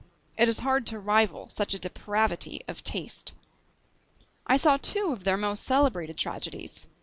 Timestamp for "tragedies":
6.17-6.87